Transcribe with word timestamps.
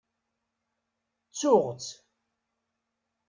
Ttuɣ-t. 1.29 1.85